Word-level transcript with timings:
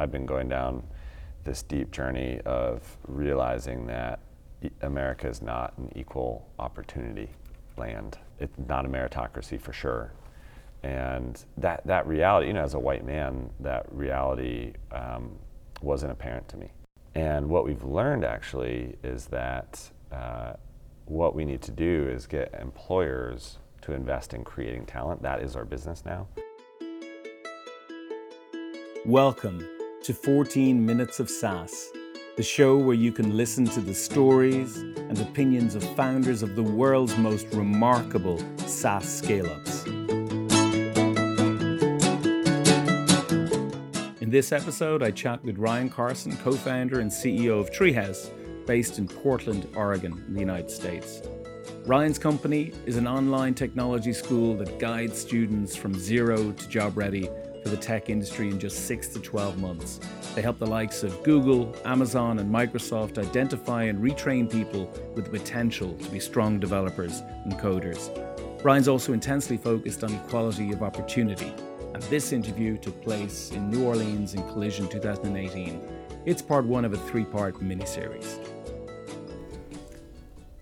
I've 0.00 0.10
been 0.10 0.24
going 0.24 0.48
down 0.48 0.82
this 1.44 1.62
deep 1.62 1.90
journey 1.90 2.40
of 2.46 2.96
realizing 3.06 3.86
that 3.88 4.20
America 4.80 5.28
is 5.28 5.42
not 5.42 5.74
an 5.76 5.92
equal 5.94 6.48
opportunity 6.58 7.28
land. 7.76 8.16
It's 8.38 8.56
not 8.66 8.86
a 8.86 8.88
meritocracy 8.88 9.60
for 9.60 9.74
sure. 9.74 10.14
And 10.82 11.44
that, 11.58 11.86
that 11.86 12.06
reality, 12.06 12.46
you 12.46 12.54
know, 12.54 12.62
as 12.62 12.72
a 12.72 12.78
white 12.78 13.04
man, 13.04 13.50
that 13.60 13.84
reality 13.92 14.72
um, 14.90 15.32
wasn't 15.82 16.12
apparent 16.12 16.48
to 16.48 16.56
me. 16.56 16.72
And 17.14 17.50
what 17.50 17.66
we've 17.66 17.84
learned 17.84 18.24
actually 18.24 18.96
is 19.04 19.26
that 19.26 19.90
uh, 20.10 20.54
what 21.04 21.34
we 21.34 21.44
need 21.44 21.60
to 21.60 21.72
do 21.72 22.08
is 22.08 22.26
get 22.26 22.54
employers 22.58 23.58
to 23.82 23.92
invest 23.92 24.32
in 24.32 24.44
creating 24.44 24.86
talent. 24.86 25.20
That 25.20 25.42
is 25.42 25.56
our 25.56 25.66
business 25.66 26.04
now. 26.06 26.26
Welcome 29.04 29.68
to 30.02 30.14
14 30.14 30.84
Minutes 30.84 31.20
of 31.20 31.28
SaaS, 31.28 31.92
the 32.38 32.42
show 32.42 32.78
where 32.78 32.94
you 32.94 33.12
can 33.12 33.36
listen 33.36 33.66
to 33.66 33.82
the 33.82 33.92
stories 33.92 34.78
and 34.78 35.20
opinions 35.20 35.74
of 35.74 35.84
founders 35.94 36.42
of 36.42 36.56
the 36.56 36.62
world's 36.62 37.18
most 37.18 37.46
remarkable 37.52 38.42
SaaS 38.66 39.06
scale 39.06 39.44
ups. 39.46 39.84
In 44.22 44.30
this 44.30 44.52
episode, 44.52 45.02
I 45.02 45.10
chat 45.10 45.44
with 45.44 45.58
Ryan 45.58 45.90
Carson, 45.90 46.34
co 46.38 46.52
founder 46.52 47.00
and 47.00 47.10
CEO 47.10 47.60
of 47.60 47.70
Treehouse, 47.70 48.30
based 48.66 48.98
in 48.98 49.06
Portland, 49.06 49.68
Oregon, 49.76 50.24
in 50.28 50.32
the 50.32 50.40
United 50.40 50.70
States. 50.70 51.20
Ryan's 51.84 52.18
company 52.18 52.72
is 52.86 52.96
an 52.96 53.06
online 53.06 53.52
technology 53.52 54.14
school 54.14 54.56
that 54.56 54.78
guides 54.78 55.20
students 55.20 55.76
from 55.76 55.92
zero 55.92 56.52
to 56.52 56.68
job 56.68 56.96
ready 56.96 57.28
for 57.62 57.68
the 57.68 57.76
tech 57.76 58.08
industry 58.08 58.48
in 58.48 58.58
just 58.58 58.86
6 58.86 59.08
to 59.08 59.20
12 59.20 59.58
months. 59.58 60.00
They 60.34 60.42
help 60.42 60.58
the 60.58 60.66
likes 60.66 61.02
of 61.02 61.22
Google, 61.22 61.74
Amazon, 61.84 62.38
and 62.38 62.52
Microsoft 62.52 63.18
identify 63.18 63.84
and 63.84 64.02
retrain 64.02 64.50
people 64.50 64.90
with 65.14 65.26
the 65.26 65.30
potential 65.30 65.94
to 65.94 66.10
be 66.10 66.20
strong 66.20 66.58
developers 66.58 67.20
and 67.44 67.52
coders. 67.54 68.10
Ryan's 68.64 68.88
also 68.88 69.12
intensely 69.12 69.56
focused 69.56 70.04
on 70.04 70.14
equality 70.14 70.72
of 70.72 70.82
opportunity, 70.82 71.52
and 71.94 72.02
this 72.04 72.32
interview 72.32 72.76
took 72.76 73.00
place 73.02 73.50
in 73.50 73.70
New 73.70 73.84
Orleans 73.84 74.34
in 74.34 74.42
Collision 74.48 74.88
2018. 74.88 75.80
It's 76.26 76.42
part 76.42 76.64
one 76.64 76.84
of 76.84 76.92
a 76.92 76.98
three 76.98 77.24
part 77.24 77.56
miniseries. 77.60 78.38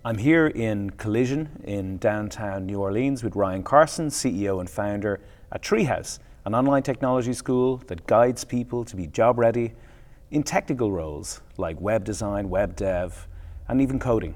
I'm 0.05 0.17
here 0.17 0.47
in 0.47 0.91
Collision 0.91 1.49
in 1.65 1.97
downtown 1.97 2.65
New 2.65 2.79
Orleans 2.79 3.21
with 3.21 3.35
Ryan 3.35 3.63
Carson, 3.63 4.07
CEO 4.07 4.61
and 4.61 4.69
founder 4.69 5.19
at 5.51 5.61
Treehouse 5.61 6.19
an 6.45 6.55
online 6.55 6.83
technology 6.83 7.33
school 7.33 7.77
that 7.87 8.05
guides 8.07 8.43
people 8.43 8.85
to 8.85 8.95
be 8.95 9.07
job 9.07 9.37
ready 9.37 9.73
in 10.31 10.43
technical 10.43 10.91
roles 10.91 11.41
like 11.57 11.79
web 11.81 12.03
design, 12.03 12.49
web 12.49 12.75
dev, 12.75 13.27
and 13.67 13.81
even 13.81 13.99
coding 13.99 14.35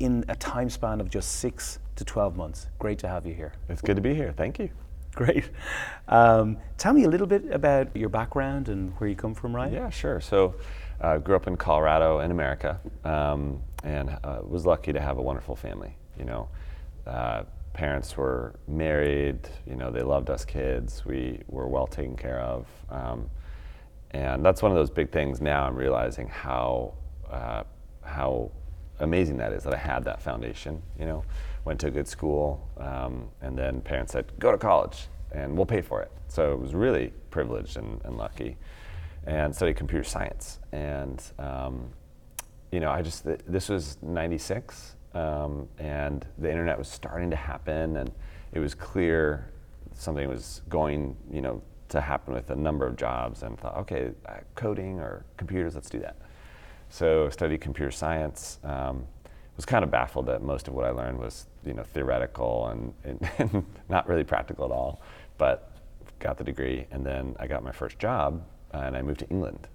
in 0.00 0.24
a 0.28 0.34
time 0.36 0.68
span 0.68 1.00
of 1.00 1.08
just 1.08 1.32
six 1.36 1.78
to 1.96 2.04
12 2.04 2.36
months. 2.36 2.66
Great 2.78 2.98
to 2.98 3.08
have 3.08 3.26
you 3.26 3.34
here. 3.34 3.52
It's 3.68 3.80
good 3.80 3.96
to 3.96 4.02
be 4.02 4.14
here. 4.14 4.34
Thank 4.36 4.58
you. 4.58 4.70
Great. 5.14 5.50
Um, 6.08 6.56
tell 6.76 6.92
me 6.92 7.04
a 7.04 7.08
little 7.08 7.26
bit 7.26 7.44
about 7.52 7.96
your 7.96 8.08
background 8.08 8.68
and 8.68 8.92
where 8.98 9.08
you 9.08 9.14
come 9.14 9.34
from, 9.34 9.54
Ryan. 9.54 9.72
Yeah, 9.72 9.90
sure. 9.90 10.20
So, 10.20 10.56
uh, 11.00 11.18
grew 11.18 11.36
up 11.36 11.46
in 11.46 11.56
Colorado 11.56 12.20
in 12.20 12.32
America, 12.32 12.80
um, 13.04 13.60
and 13.84 14.10
uh, 14.24 14.40
was 14.42 14.66
lucky 14.66 14.92
to 14.92 15.00
have 15.00 15.18
a 15.18 15.22
wonderful 15.22 15.54
family. 15.54 15.96
You 16.18 16.24
know, 16.24 16.48
uh, 17.06 17.44
parents 17.74 18.16
were 18.16 18.54
married, 18.66 19.40
you 19.66 19.74
know, 19.76 19.90
they 19.90 20.02
loved 20.02 20.30
us 20.30 20.44
kids, 20.44 21.04
we 21.04 21.40
were 21.48 21.66
well 21.66 21.86
taken 21.86 22.16
care 22.16 22.40
of. 22.40 22.66
Um, 22.88 23.28
and 24.12 24.44
that's 24.44 24.62
one 24.62 24.70
of 24.70 24.76
those 24.76 24.90
big 24.90 25.10
things 25.10 25.40
now 25.40 25.66
I'm 25.66 25.74
realizing 25.74 26.28
how, 26.28 26.94
uh, 27.30 27.64
how 28.02 28.52
amazing 29.00 29.36
that 29.38 29.52
is 29.52 29.64
that 29.64 29.74
I 29.74 29.76
had 29.76 30.04
that 30.04 30.22
foundation, 30.22 30.80
you 30.98 31.04
know, 31.04 31.24
went 31.64 31.80
to 31.80 31.88
a 31.88 31.90
good 31.90 32.06
school, 32.06 32.66
um, 32.78 33.28
and 33.42 33.58
then 33.58 33.80
parents 33.80 34.12
said, 34.12 34.32
go 34.38 34.52
to 34.52 34.58
college 34.58 35.08
and 35.32 35.56
we'll 35.56 35.66
pay 35.66 35.80
for 35.80 36.00
it. 36.00 36.12
So 36.28 36.52
it 36.52 36.60
was 36.60 36.74
really 36.74 37.12
privileged 37.30 37.76
and, 37.76 38.00
and 38.04 38.16
lucky. 38.16 38.56
And 39.26 39.54
studied 39.54 39.76
computer 39.76 40.04
science. 40.04 40.60
And, 40.70 41.20
um, 41.38 41.88
you 42.70 42.78
know, 42.78 42.90
I 42.90 43.02
just, 43.02 43.24
this 43.24 43.68
was 43.68 43.96
96 44.02 44.96
um, 45.14 45.68
and 45.78 46.26
the 46.38 46.50
internet 46.50 46.78
was 46.78 46.88
starting 46.88 47.30
to 47.30 47.36
happen, 47.36 47.96
and 47.96 48.10
it 48.52 48.58
was 48.58 48.74
clear 48.74 49.48
something 49.94 50.28
was 50.28 50.62
going, 50.68 51.16
you 51.32 51.40
know, 51.40 51.62
to 51.88 52.00
happen 52.00 52.34
with 52.34 52.50
a 52.50 52.56
number 52.56 52.86
of 52.86 52.96
jobs. 52.96 53.42
And 53.42 53.58
thought, 53.58 53.76
okay, 53.78 54.10
uh, 54.26 54.38
coding 54.54 54.98
or 54.98 55.24
computers, 55.36 55.74
let's 55.74 55.88
do 55.88 56.00
that. 56.00 56.16
So 56.88 57.28
studied 57.30 57.60
computer 57.60 57.90
science. 57.90 58.58
Um, 58.64 59.06
was 59.56 59.64
kind 59.64 59.84
of 59.84 59.90
baffled 59.90 60.26
that 60.26 60.42
most 60.42 60.66
of 60.66 60.74
what 60.74 60.84
I 60.84 60.90
learned 60.90 61.18
was, 61.18 61.46
you 61.64 61.74
know, 61.74 61.84
theoretical 61.84 62.66
and, 62.68 62.92
and, 63.04 63.30
and 63.38 63.66
not 63.88 64.08
really 64.08 64.24
practical 64.24 64.64
at 64.64 64.72
all. 64.72 65.00
But 65.38 65.70
got 66.18 66.38
the 66.38 66.44
degree, 66.44 66.86
and 66.90 67.04
then 67.04 67.36
I 67.38 67.46
got 67.46 67.62
my 67.62 67.72
first 67.72 67.98
job, 67.98 68.44
uh, 68.72 68.78
and 68.78 68.96
I 68.96 69.02
moved 69.02 69.20
to 69.20 69.28
England. 69.28 69.68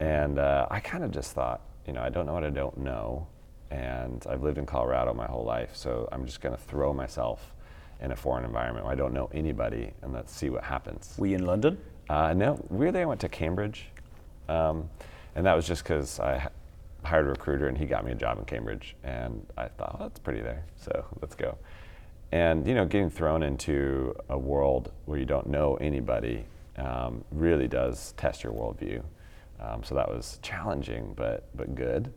And 0.00 0.38
uh, 0.38 0.66
I 0.70 0.80
kind 0.80 1.02
of 1.02 1.10
just 1.10 1.32
thought, 1.32 1.62
you 1.86 1.92
know, 1.92 2.02
I 2.02 2.08
don't 2.08 2.26
know 2.26 2.34
what 2.34 2.44
I 2.44 2.50
don't 2.50 2.78
know 2.78 3.26
and 3.70 4.24
I've 4.28 4.42
lived 4.42 4.58
in 4.58 4.66
Colorado 4.66 5.14
my 5.14 5.26
whole 5.26 5.44
life, 5.44 5.74
so 5.74 6.08
I'm 6.12 6.26
just 6.26 6.40
going 6.40 6.54
to 6.54 6.60
throw 6.60 6.92
myself 6.92 7.54
in 8.00 8.12
a 8.12 8.16
foreign 8.16 8.44
environment 8.44 8.84
where 8.84 8.92
I 8.92 8.96
don't 8.96 9.12
know 9.12 9.30
anybody, 9.32 9.92
and 10.02 10.12
let's 10.12 10.34
see 10.34 10.50
what 10.50 10.64
happens. 10.64 11.14
Were 11.18 11.26
you 11.26 11.36
in 11.36 11.46
London? 11.46 11.78
Uh, 12.08 12.34
no, 12.34 12.62
weirdly 12.68 13.00
I 13.00 13.04
went 13.04 13.20
to 13.20 13.28
Cambridge, 13.28 13.86
um, 14.48 14.88
and 15.34 15.46
that 15.46 15.54
was 15.54 15.66
just 15.66 15.82
because 15.82 16.20
I 16.20 16.48
hired 17.02 17.26
a 17.26 17.30
recruiter 17.30 17.68
and 17.68 17.76
he 17.76 17.86
got 17.86 18.04
me 18.04 18.12
a 18.12 18.14
job 18.14 18.38
in 18.38 18.44
Cambridge, 18.44 18.96
and 19.04 19.46
I 19.56 19.68
thought, 19.68 19.96
oh, 19.98 20.02
that's 20.04 20.20
pretty 20.20 20.40
there, 20.40 20.64
so 20.76 21.04
let's 21.20 21.34
go. 21.34 21.56
And 22.32 22.66
you 22.66 22.74
know, 22.74 22.84
getting 22.84 23.10
thrown 23.10 23.42
into 23.42 24.14
a 24.28 24.38
world 24.38 24.90
where 25.06 25.18
you 25.18 25.24
don't 25.24 25.46
know 25.46 25.76
anybody 25.76 26.44
um, 26.76 27.24
really 27.30 27.68
does 27.68 28.12
test 28.16 28.42
your 28.42 28.52
worldview. 28.52 29.02
Um, 29.60 29.84
so 29.84 29.94
that 29.94 30.08
was 30.08 30.40
challenging, 30.42 31.14
but 31.16 31.48
but 31.54 31.74
good. 31.74 32.12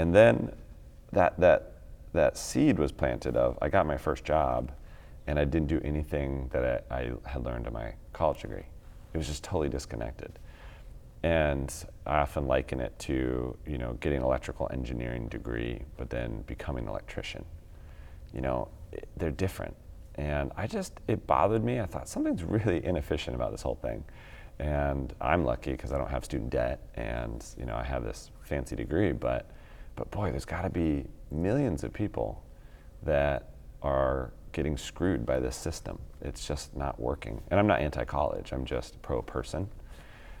And 0.00 0.14
then 0.14 0.50
that, 1.12 1.38
that, 1.40 1.72
that 2.14 2.38
seed 2.38 2.78
was 2.78 2.90
planted 2.90 3.36
of, 3.36 3.58
I 3.60 3.68
got 3.68 3.86
my 3.86 3.98
first 3.98 4.24
job 4.24 4.72
and 5.26 5.38
I 5.38 5.44
didn't 5.44 5.68
do 5.68 5.78
anything 5.84 6.48
that 6.54 6.86
I, 6.90 6.94
I 6.94 7.12
had 7.26 7.44
learned 7.44 7.66
in 7.66 7.74
my 7.74 7.92
college 8.14 8.40
degree. 8.40 8.64
It 9.12 9.18
was 9.18 9.26
just 9.26 9.44
totally 9.44 9.68
disconnected. 9.68 10.38
And 11.22 11.70
I 12.06 12.20
often 12.20 12.46
liken 12.46 12.80
it 12.80 12.98
to, 13.00 13.54
you 13.66 13.76
know, 13.76 13.92
getting 14.00 14.20
an 14.20 14.24
electrical 14.24 14.70
engineering 14.72 15.28
degree, 15.28 15.82
but 15.98 16.08
then 16.08 16.44
becoming 16.46 16.84
an 16.84 16.88
electrician. 16.88 17.44
You 18.32 18.40
know, 18.40 18.68
it, 18.92 19.06
they're 19.18 19.30
different. 19.30 19.76
And 20.14 20.50
I 20.56 20.66
just, 20.66 20.94
it 21.08 21.26
bothered 21.26 21.62
me. 21.62 21.78
I 21.78 21.84
thought 21.84 22.08
something's 22.08 22.42
really 22.42 22.82
inefficient 22.82 23.36
about 23.36 23.50
this 23.50 23.60
whole 23.60 23.74
thing. 23.74 24.02
And 24.60 25.12
I'm 25.20 25.44
lucky 25.44 25.72
because 25.72 25.92
I 25.92 25.98
don't 25.98 26.10
have 26.10 26.24
student 26.24 26.48
debt 26.48 26.80
and, 26.94 27.44
you 27.58 27.66
know, 27.66 27.76
I 27.76 27.84
have 27.84 28.02
this 28.02 28.30
fancy 28.40 28.76
degree, 28.76 29.12
but 29.12 29.50
but 30.00 30.10
boy, 30.10 30.30
there's 30.30 30.46
got 30.46 30.62
to 30.62 30.70
be 30.70 31.04
millions 31.30 31.84
of 31.84 31.92
people 31.92 32.42
that 33.02 33.50
are 33.82 34.32
getting 34.52 34.78
screwed 34.78 35.26
by 35.26 35.38
this 35.38 35.54
system. 35.54 35.98
It's 36.22 36.46
just 36.46 36.74
not 36.74 36.98
working. 36.98 37.42
And 37.50 37.60
I'm 37.60 37.66
not 37.66 37.80
anti 37.80 38.04
college, 38.04 38.52
I'm 38.52 38.64
just 38.64 39.00
pro 39.02 39.20
person. 39.20 39.68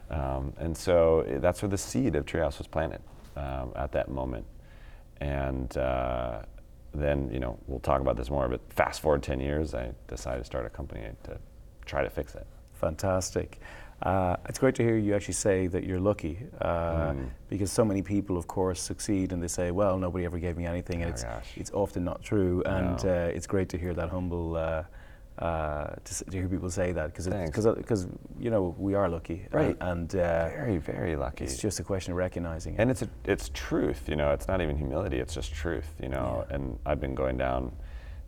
Um, 0.08 0.54
and 0.56 0.74
so 0.74 1.20
eh, 1.28 1.38
that's 1.40 1.60
where 1.60 1.68
the 1.68 1.76
seed 1.76 2.16
of 2.16 2.24
Treehouse 2.24 2.56
was 2.56 2.68
planted 2.68 3.02
um, 3.36 3.72
at 3.76 3.92
that 3.92 4.10
moment. 4.10 4.46
And 5.20 5.76
uh, 5.76 6.40
then, 6.94 7.30
you 7.30 7.38
know, 7.38 7.58
we'll 7.66 7.80
talk 7.80 8.00
about 8.00 8.16
this 8.16 8.30
more, 8.30 8.48
but 8.48 8.62
fast 8.72 9.02
forward 9.02 9.22
10 9.22 9.40
years, 9.40 9.74
I 9.74 9.92
decided 10.08 10.38
to 10.38 10.44
start 10.46 10.64
a 10.64 10.70
company 10.70 11.02
to 11.24 11.36
try 11.84 12.02
to 12.02 12.08
fix 12.08 12.34
it. 12.34 12.46
Fantastic. 12.72 13.60
Uh, 14.02 14.34
it's 14.48 14.58
great 14.58 14.74
to 14.74 14.82
hear 14.82 14.96
you 14.96 15.14
actually 15.14 15.34
say 15.34 15.66
that 15.66 15.84
you're 15.84 16.00
lucky 16.00 16.38
uh, 16.62 17.12
mm. 17.12 17.28
because 17.50 17.70
so 17.70 17.84
many 17.84 18.00
people, 18.00 18.38
of 18.38 18.46
course, 18.46 18.80
succeed 18.80 19.32
and 19.32 19.42
they 19.42 19.48
say, 19.48 19.70
well, 19.70 19.98
nobody 19.98 20.24
ever 20.24 20.38
gave 20.38 20.56
me 20.56 20.64
anything. 20.64 21.02
And 21.02 21.10
oh 21.10 21.14
it's, 21.14 21.24
it's 21.56 21.70
often 21.72 22.04
not 22.04 22.22
true. 22.22 22.62
And 22.64 23.02
no. 23.04 23.10
uh, 23.10 23.32
it's 23.34 23.46
great 23.46 23.68
to 23.70 23.78
hear 23.78 23.92
that 23.92 24.08
humble, 24.08 24.56
uh, 24.56 24.84
uh, 25.38 25.94
to, 26.02 26.24
to, 26.24 26.32
hear 26.32 26.48
people 26.48 26.70
say 26.70 26.92
that 26.92 27.14
because, 27.14 27.26
because 27.76 28.06
you 28.38 28.50
know, 28.50 28.74
we 28.78 28.94
are 28.94 29.08
lucky. 29.08 29.46
Right. 29.52 29.76
and 29.82 30.14
uh, 30.14 30.48
very, 30.48 30.78
very 30.78 31.16
lucky. 31.16 31.44
It's 31.44 31.58
just 31.58 31.78
a 31.78 31.84
question 31.84 32.12
of 32.12 32.16
recognizing 32.16 32.74
it. 32.74 32.80
And 32.80 32.90
it's, 32.90 33.02
a, 33.02 33.08
it's 33.26 33.50
truth, 33.52 34.08
you 34.08 34.16
know, 34.16 34.32
it's 34.32 34.48
not 34.48 34.62
even 34.62 34.78
humility, 34.78 35.18
it's 35.18 35.34
just 35.34 35.52
truth, 35.52 35.94
you 36.02 36.08
know. 36.08 36.46
Yeah. 36.48 36.56
And 36.56 36.78
I've 36.86 37.00
been 37.00 37.14
going 37.14 37.36
down 37.36 37.72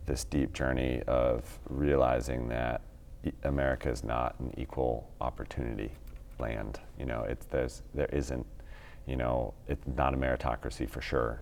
this 0.05 0.23
deep 0.23 0.53
journey 0.53 1.01
of 1.07 1.59
realizing 1.67 2.47
that 2.49 2.81
America 3.43 3.89
is 3.89 4.03
not 4.03 4.35
an 4.39 4.53
equal 4.57 5.09
opportunity 5.21 5.91
land. 6.39 6.79
You 6.99 7.05
know, 7.05 7.23
it's 7.23 7.45
there's 7.47 7.81
there 7.93 8.09
isn't, 8.11 8.45
you 9.05 9.15
know, 9.15 9.53
it's 9.67 9.85
not 9.95 10.13
a 10.13 10.17
meritocracy 10.17 10.89
for 10.89 11.01
sure. 11.01 11.41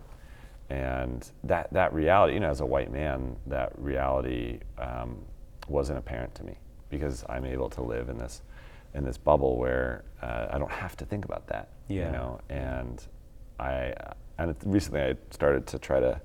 And 0.70 1.28
that 1.44 1.72
that 1.74 1.94
reality, 1.94 2.34
you 2.34 2.40
know, 2.40 2.50
as 2.50 2.62
a 2.62 2.66
white 2.66 2.92
man, 2.92 3.36
that 3.48 3.74
reality 3.78 4.60
um, 4.78 5.18
wasn't 5.68 5.98
apparent 5.98 6.34
to 6.36 6.44
me 6.44 6.58
because 6.90 7.26
I'm 7.30 7.46
able 7.46 7.70
to 7.72 7.82
live 7.82 8.10
in 8.10 8.18
this 8.18 8.42
in 8.94 9.04
this 9.04 9.18
bubble 9.18 9.58
where 9.58 10.04
uh, 10.22 10.48
I 10.52 10.58
don't 10.58 10.72
have 10.72 10.98
to 10.98 11.06
think 11.06 11.26
about 11.26 11.48
that. 11.48 11.70
Yeah. 11.88 12.08
You 12.08 12.12
know, 12.12 12.40
and 12.50 13.04
I 13.60 13.94
and 14.38 14.56
recently 14.66 15.02
I 15.02 15.16
started 15.32 15.68
to 15.68 15.80
try 15.80 16.00
to 16.00 16.22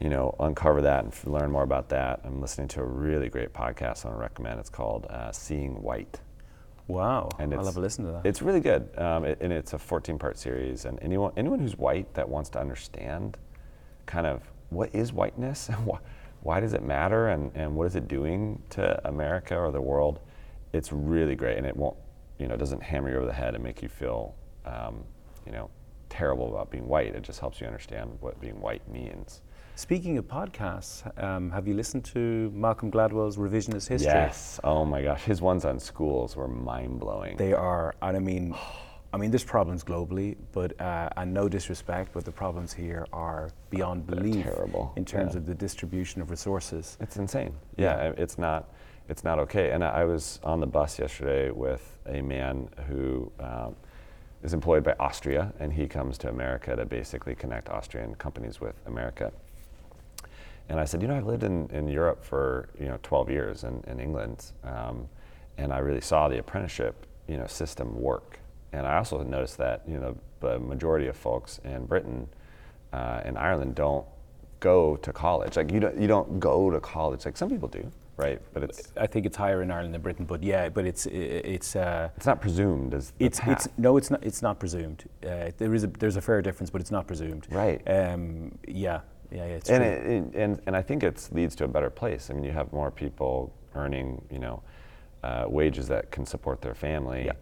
you 0.00 0.08
know, 0.08 0.34
uncover 0.40 0.80
that 0.82 1.04
and 1.04 1.12
f- 1.12 1.26
learn 1.26 1.50
more 1.50 1.62
about 1.62 1.90
that. 1.90 2.20
I'm 2.24 2.40
listening 2.40 2.68
to 2.68 2.80
a 2.80 2.84
really 2.84 3.28
great 3.28 3.52
podcast 3.52 4.04
I 4.04 4.08
want 4.08 4.18
to 4.18 4.22
recommend. 4.22 4.58
It's 4.58 4.70
called 4.70 5.06
uh, 5.10 5.30
Seeing 5.30 5.82
White. 5.82 6.20
Wow. 6.88 7.28
And 7.38 7.52
I'll 7.52 7.60
it's- 7.60 7.74
have 7.74 7.76
a 7.76 7.80
listen 7.80 8.06
to 8.06 8.12
that. 8.12 8.26
It's 8.26 8.40
really 8.42 8.60
good, 8.60 8.88
um, 8.98 9.24
it, 9.24 9.38
and 9.40 9.52
it's 9.52 9.74
a 9.74 9.76
14-part 9.76 10.38
series. 10.38 10.86
And 10.86 10.98
anyone 11.02 11.32
anyone 11.36 11.60
who's 11.60 11.76
white 11.76 12.12
that 12.14 12.28
wants 12.28 12.50
to 12.50 12.60
understand, 12.60 13.36
kind 14.06 14.26
of 14.26 14.42
what 14.70 14.94
is 14.94 15.12
whiteness 15.12 15.68
and 15.68 15.76
why, 15.86 15.98
why 16.42 16.60
does 16.60 16.72
it 16.72 16.82
matter 16.82 17.28
and, 17.28 17.52
and 17.54 17.76
what 17.76 17.86
is 17.86 17.94
it 17.94 18.08
doing 18.08 18.62
to 18.70 19.06
America 19.06 19.54
or 19.56 19.70
the 19.70 19.80
world, 19.82 20.20
it's 20.72 20.92
really 20.92 21.34
great. 21.34 21.58
And 21.58 21.66
it 21.66 21.76
won't, 21.76 21.96
you 22.38 22.48
know, 22.48 22.56
doesn't 22.56 22.82
hammer 22.82 23.10
you 23.10 23.16
over 23.16 23.26
the 23.26 23.32
head 23.34 23.54
and 23.54 23.62
make 23.62 23.82
you 23.82 23.88
feel, 23.88 24.34
um, 24.64 25.04
you 25.44 25.52
know, 25.52 25.68
terrible 26.08 26.48
about 26.48 26.70
being 26.70 26.88
white. 26.88 27.14
It 27.14 27.22
just 27.22 27.38
helps 27.38 27.60
you 27.60 27.66
understand 27.66 28.16
what 28.20 28.40
being 28.40 28.58
white 28.60 28.88
means. 28.90 29.42
Speaking 29.80 30.18
of 30.18 30.28
podcasts, 30.28 31.00
um, 31.24 31.50
have 31.52 31.66
you 31.66 31.72
listened 31.72 32.04
to 32.04 32.52
Malcolm 32.54 32.90
Gladwell's 32.90 33.38
Revisionist 33.38 33.88
History? 33.88 34.12
Yes. 34.12 34.60
Oh 34.62 34.84
my 34.84 35.00
gosh, 35.00 35.22
his 35.22 35.40
ones 35.40 35.64
on 35.64 35.80
schools 35.80 36.36
were 36.36 36.46
mind 36.46 37.00
blowing. 37.00 37.38
They 37.38 37.54
are, 37.54 37.94
and 38.02 38.14
I 38.14 38.20
mean, 38.20 38.54
I 39.14 39.16
mean, 39.16 39.30
there's 39.30 39.42
problems 39.42 39.82
globally, 39.82 40.36
but 40.52 40.78
uh, 40.82 41.08
and 41.16 41.32
no 41.32 41.48
disrespect, 41.48 42.10
but 42.12 42.26
the 42.26 42.30
problems 42.30 42.74
here 42.74 43.06
are 43.14 43.52
beyond 43.70 44.06
belief 44.06 44.44
terrible, 44.44 44.92
in 44.96 45.06
terms 45.06 45.32
yeah. 45.32 45.38
of 45.38 45.46
the 45.46 45.54
distribution 45.54 46.20
of 46.20 46.30
resources. 46.30 46.98
It's 47.00 47.16
insane. 47.16 47.54
Yeah, 47.78 47.96
Yeah. 47.96 48.12
It's 48.18 48.36
not. 48.36 48.68
It's 49.08 49.24
not 49.24 49.38
okay. 49.38 49.70
And 49.70 49.82
I 49.82 50.02
I 50.02 50.04
was 50.04 50.40
on 50.44 50.60
the 50.60 50.66
bus 50.66 50.98
yesterday 50.98 51.50
with 51.50 51.96
a 52.04 52.20
man 52.20 52.68
who 52.86 53.32
um, 53.40 53.74
is 54.42 54.52
employed 54.52 54.84
by 54.84 54.94
Austria, 55.00 55.54
and 55.58 55.72
he 55.72 55.88
comes 55.88 56.18
to 56.18 56.28
America 56.28 56.76
to 56.76 56.84
basically 56.84 57.34
connect 57.34 57.70
Austrian 57.70 58.14
companies 58.16 58.60
with 58.60 58.74
America. 58.84 59.32
And 60.70 60.78
I 60.78 60.84
said, 60.84 61.02
you 61.02 61.08
know, 61.08 61.16
I've 61.16 61.26
lived 61.26 61.42
in, 61.42 61.68
in 61.70 61.88
Europe 61.88 62.24
for 62.24 62.68
you 62.78 62.86
know 62.86 62.98
12 63.02 63.28
years 63.28 63.64
in, 63.64 63.82
in 63.88 63.98
England, 63.98 64.52
um, 64.62 65.08
and 65.58 65.72
I 65.72 65.78
really 65.78 66.00
saw 66.00 66.28
the 66.28 66.38
apprenticeship 66.38 67.06
you 67.26 67.36
know 67.36 67.46
system 67.46 68.00
work. 68.00 68.38
And 68.72 68.86
I 68.86 68.96
also 68.96 69.22
noticed 69.24 69.58
that 69.58 69.82
you 69.86 69.98
know 69.98 70.16
the 70.38 70.60
majority 70.60 71.08
of 71.08 71.16
folks 71.16 71.58
in 71.64 71.86
Britain 71.86 72.28
uh, 72.92 73.20
and 73.24 73.36
Ireland 73.36 73.74
don't 73.74 74.06
go 74.60 74.96
to 74.96 75.12
college. 75.12 75.56
Like 75.56 75.72
you 75.72 75.80
don't 75.80 76.00
you 76.00 76.06
don't 76.06 76.38
go 76.38 76.70
to 76.70 76.78
college. 76.78 77.24
Like 77.24 77.36
some 77.36 77.50
people 77.50 77.68
do, 77.68 77.90
right? 78.16 78.40
But 78.52 78.62
it's 78.62 78.92
I 78.96 79.08
think 79.08 79.26
it's 79.26 79.36
higher 79.36 79.62
in 79.62 79.72
Ireland 79.72 79.92
than 79.92 80.02
Britain, 80.02 80.24
but 80.24 80.40
yeah, 80.40 80.68
but 80.68 80.86
it's 80.86 81.06
it's. 81.06 81.74
Uh, 81.74 82.10
it's 82.16 82.26
not 82.26 82.40
presumed 82.40 82.94
as 82.94 83.12
It's, 83.18 83.40
it's 83.44 83.68
no, 83.76 83.96
it's 83.96 84.10
not. 84.10 84.22
It's 84.22 84.40
not 84.40 84.60
presumed. 84.60 85.02
Uh, 85.24 85.50
there 85.58 85.74
is 85.74 85.82
a 85.82 85.88
there's 85.88 86.16
a 86.16 86.22
fair 86.22 86.40
difference, 86.42 86.70
but 86.70 86.80
it's 86.80 86.92
not 86.92 87.08
presumed. 87.08 87.48
Right. 87.50 87.82
Um, 87.90 88.56
yeah. 88.68 89.00
Yeah. 89.30 89.46
yeah 89.46 89.54
it's 89.54 89.70
and 89.70 89.84
it, 89.84 90.06
it, 90.06 90.34
and 90.34 90.60
and 90.66 90.76
I 90.76 90.82
think 90.82 91.02
it 91.02 91.28
leads 91.32 91.54
to 91.56 91.64
a 91.64 91.68
better 91.68 91.90
place. 91.90 92.30
I 92.30 92.34
mean, 92.34 92.44
you 92.44 92.52
have 92.52 92.72
more 92.72 92.90
people 92.90 93.52
earning, 93.74 94.22
you 94.30 94.38
know, 94.38 94.62
uh, 95.22 95.44
wages 95.48 95.86
that 95.88 96.10
can 96.10 96.26
support 96.26 96.60
their 96.60 96.74
family. 96.74 97.26
Yeah. 97.26 97.32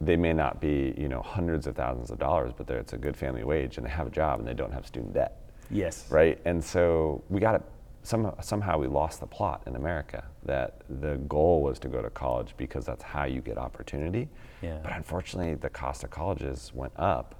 They 0.00 0.16
may 0.16 0.32
not 0.32 0.60
be, 0.60 0.94
you 0.98 1.08
know, 1.08 1.22
hundreds 1.22 1.66
of 1.66 1.74
thousands 1.74 2.10
of 2.10 2.18
dollars, 2.18 2.52
but 2.56 2.68
it's 2.68 2.92
a 2.92 2.98
good 2.98 3.16
family 3.16 3.44
wage, 3.44 3.78
and 3.78 3.86
they 3.86 3.90
have 3.90 4.06
a 4.06 4.10
job, 4.10 4.38
and 4.38 4.46
they 4.46 4.54
don't 4.54 4.72
have 4.72 4.86
student 4.86 5.14
debt, 5.14 5.40
yes. 5.70 6.04
right? 6.10 6.38
And 6.44 6.62
so 6.62 7.22
we 7.30 7.40
got 7.40 7.54
it. 7.54 7.62
some, 8.02 8.30
somehow 8.40 8.78
we 8.78 8.88
lost 8.88 9.20
the 9.20 9.26
plot 9.26 9.62
in 9.66 9.74
America 9.74 10.22
that 10.44 10.82
the 11.00 11.16
goal 11.28 11.62
was 11.62 11.78
to 11.78 11.88
go 11.88 12.02
to 12.02 12.10
college 12.10 12.54
because 12.58 12.84
that's 12.84 13.02
how 13.02 13.24
you 13.24 13.40
get 13.40 13.56
opportunity. 13.56 14.28
Yeah. 14.60 14.78
But 14.82 14.92
unfortunately, 14.92 15.54
the 15.54 15.70
cost 15.70 16.04
of 16.04 16.10
colleges 16.10 16.72
went 16.74 16.92
up 16.96 17.34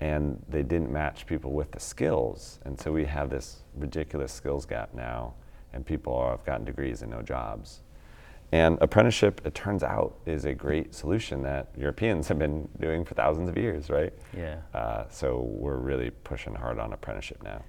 and 0.00 0.42
they 0.48 0.62
didn't 0.62 0.90
match 0.90 1.26
people 1.26 1.52
with 1.52 1.70
the 1.72 1.80
skills. 1.80 2.60
And 2.64 2.78
so 2.78 2.92
we 2.92 3.04
have 3.04 3.30
this 3.30 3.62
ridiculous 3.74 4.32
skills 4.32 4.66
gap 4.66 4.94
now, 4.94 5.34
and 5.72 5.84
people 5.84 6.14
are, 6.14 6.32
have 6.32 6.44
gotten 6.44 6.64
degrees 6.64 7.02
and 7.02 7.10
no 7.10 7.22
jobs. 7.22 7.80
And 8.52 8.78
apprenticeship, 8.80 9.40
it 9.44 9.54
turns 9.54 9.82
out, 9.82 10.18
is 10.24 10.44
a 10.44 10.54
great 10.54 10.94
solution 10.94 11.42
that 11.42 11.68
Europeans 11.76 12.28
have 12.28 12.38
been 12.38 12.68
doing 12.80 13.04
for 13.04 13.14
thousands 13.14 13.48
of 13.48 13.56
years, 13.58 13.90
right? 13.90 14.12
Yeah. 14.36 14.58
Uh, 14.72 15.04
so 15.08 15.40
we're 15.40 15.78
really 15.78 16.10
pushing 16.10 16.54
hard 16.54 16.78
on 16.78 16.92
apprenticeship 16.92 17.42
now. 17.42 17.62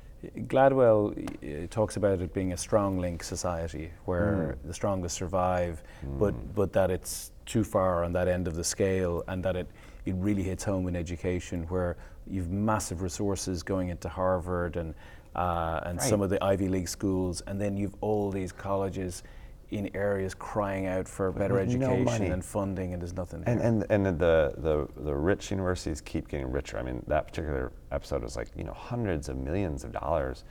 Gladwell 0.47 1.13
uh, 1.13 1.67
talks 1.69 1.95
about 1.95 2.21
it 2.21 2.33
being 2.33 2.53
a 2.53 2.57
strong 2.57 2.99
link 2.99 3.23
society 3.23 3.91
where 4.05 4.57
Mm. 4.63 4.67
the 4.67 4.73
strongest 4.73 5.15
survive, 5.15 5.83
but 6.19 6.33
but 6.55 6.73
that 6.73 6.89
it's 6.89 7.31
too 7.45 7.63
far 7.63 8.03
on 8.03 8.13
that 8.13 8.27
end 8.27 8.47
of 8.47 8.55
the 8.55 8.63
scale, 8.63 9.23
and 9.27 9.43
that 9.43 9.55
it 9.55 9.67
it 10.05 10.15
really 10.17 10.43
hits 10.43 10.63
home 10.63 10.87
in 10.87 10.95
education 10.95 11.63
where 11.69 11.97
you've 12.25 12.49
massive 12.49 13.01
resources 13.01 13.63
going 13.63 13.89
into 13.89 14.09
Harvard 14.09 14.75
and 14.77 14.95
uh, 15.35 15.81
and 15.85 16.01
some 16.01 16.21
of 16.21 16.29
the 16.29 16.43
Ivy 16.43 16.67
League 16.67 16.89
schools, 16.89 17.41
and 17.47 17.61
then 17.61 17.77
you've 17.77 17.95
all 18.01 18.31
these 18.31 18.51
colleges 18.51 19.23
in 19.71 19.89
areas 19.95 20.33
crying 20.33 20.85
out 20.85 21.07
for 21.07 21.31
better 21.31 21.55
with 21.55 21.63
education 21.69 22.03
money. 22.05 22.27
and 22.27 22.43
funding, 22.43 22.93
and 22.93 23.01
there's 23.01 23.13
nothing. 23.13 23.43
And, 23.45 23.59
there. 23.59 23.67
and, 23.67 23.85
and 23.89 24.05
the, 24.19 24.53
the, 24.57 24.87
the 25.03 25.13
rich 25.13 25.51
universities 25.51 25.99
keep 26.01 26.27
getting 26.29 26.49
richer. 26.49 26.77
I 26.77 26.83
mean, 26.83 27.03
that 27.07 27.27
particular 27.27 27.71
episode 27.91 28.23
was 28.23 28.35
like, 28.37 28.47
you 28.55 28.63
know, 28.63 28.73
hundreds 28.73 29.27
of 29.29 29.37
millions 29.37 29.83
of 29.83 29.91
dollars 29.91 30.45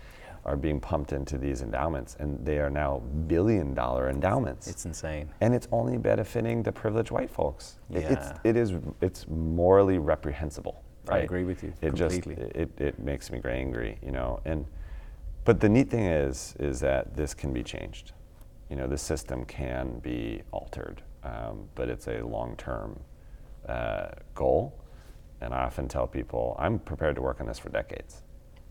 are 0.45 0.57
being 0.57 0.79
pumped 0.79 1.13
into 1.13 1.39
these 1.39 1.63
endowments, 1.63 2.17
and 2.21 2.45
they 2.45 2.59
are 2.59 2.71
now 2.71 3.01
billion 3.27 3.75
dollar 3.75 4.09
endowments. 4.11 4.69
it's 4.69 4.85
insane. 4.85 5.29
and 5.41 5.53
it's 5.55 5.67
only 5.73 5.97
benefiting 5.99 6.63
the 6.63 6.71
privileged 6.71 7.11
white 7.11 7.31
folks. 7.31 7.79
It- 7.91 8.03
Yeah. 8.03 8.13
It's, 8.13 8.41
it 8.45 8.57
is, 8.57 8.73
it's 9.01 9.27
morally 9.29 9.99
reprehensible. 9.99 10.83
I 11.09 11.19
agree 11.19 11.45
with 11.45 11.63
you 11.63 11.73
It 11.83 11.95
completely. 11.97 12.35
just, 12.35 12.57
it, 12.57 12.71
it 12.79 12.99
makes 12.99 13.31
me 13.31 13.41
angry, 13.45 13.99
you 14.05 14.11
know. 14.11 14.41
And, 14.45 14.67
but 15.45 15.61
the 15.61 15.69
neat 15.69 15.89
thing 15.89 16.05
is, 16.05 16.55
is 16.59 16.81
that 16.81 17.17
this 17.17 17.33
can 17.33 17.53
be 17.53 17.63
changed. 17.63 18.13
You 18.71 18.77
know, 18.77 18.87
the 18.87 18.99
system 18.99 19.45
can 19.45 20.01
be 20.01 20.43
altered, 20.51 21.03
um, 21.23 21.69
but 21.75 21.89
it's 21.89 22.09
a 22.09 22.21
long-term 22.23 22.99
uh, 23.69 24.09
goal. 24.35 24.75
And 25.41 25.53
I 25.55 25.65
often 25.65 25.87
tell 25.87 26.07
people, 26.07 26.57
I'm 26.59 26.79
prepared 26.79 27.15
to 27.17 27.23
work 27.23 27.41
on 27.41 27.47
this 27.47 27.59
for 27.59 27.69
decades. 27.69 28.23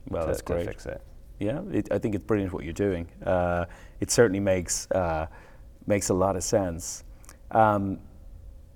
Well, 0.10 0.24
to, 0.24 0.28
that's 0.28 0.42
to 0.42 0.66
fix 0.66 0.86
it. 0.86 1.02
Yeah, 1.40 1.62
it, 1.72 1.92
I 1.92 2.00
think 2.00 2.16
it's 2.16 2.26
brilliant 2.26 2.54
what 2.54 2.64
you're 2.64 2.74
doing. 2.74 3.08
Uh, 3.26 3.66
it 4.00 4.10
certainly 4.12 4.40
makes 4.40 4.90
uh, 4.92 5.28
makes 5.86 6.10
a 6.10 6.14
lot 6.14 6.36
of 6.36 6.44
sense. 6.44 7.04
Um, 7.52 8.00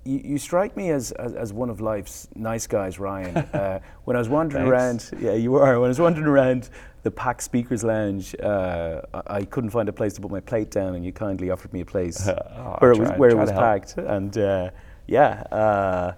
you, 0.09 0.21
you 0.23 0.37
strike 0.39 0.75
me 0.75 0.89
as, 0.89 1.11
as, 1.11 1.33
as 1.33 1.53
one 1.53 1.69
of 1.69 1.79
life's 1.81 2.27
nice 2.35 2.65
guys, 2.67 2.99
Ryan. 2.99 3.45
Uh, 3.59 3.79
when 4.05 4.15
I 4.15 4.19
was 4.19 4.29
wandering 4.29 4.67
around, 4.67 5.09
yeah, 5.19 5.33
you 5.33 5.55
are. 5.55 5.79
When 5.79 5.87
I 5.87 5.89
was 5.89 5.99
wandering 5.99 6.27
around 6.27 6.69
the 7.03 7.11
Pack 7.11 7.41
Speakers 7.41 7.83
Lounge, 7.83 8.35
uh, 8.41 9.01
I, 9.13 9.21
I 9.37 9.45
couldn't 9.45 9.71
find 9.71 9.89
a 9.89 9.93
place 9.93 10.13
to 10.13 10.21
put 10.21 10.31
my 10.31 10.39
plate 10.39 10.71
down, 10.71 10.95
and 10.95 11.03
you 11.03 11.11
kindly 11.11 11.49
offered 11.49 11.73
me 11.73 11.81
a 11.81 11.85
place 11.85 12.27
Oh, 12.27 12.75
where 12.79 12.91
it 12.91 12.99
was 12.99 13.09
where 13.11 13.29
it 13.29 13.37
was 13.37 13.51
packed. 13.51 13.97
And 13.97 14.37
uh, 14.37 14.69
yeah, 15.07 15.41
uh, 15.51 16.13